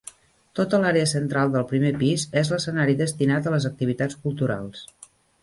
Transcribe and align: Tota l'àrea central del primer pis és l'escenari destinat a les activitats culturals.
Tota 0.59 0.77
l'àrea 0.83 1.09
central 1.11 1.53
del 1.55 1.65
primer 1.71 1.91
pis 1.99 2.23
és 2.43 2.51
l'escenari 2.55 2.97
destinat 3.03 3.51
a 3.51 3.55
les 3.59 3.69
activitats 3.71 4.21
culturals. 4.27 4.85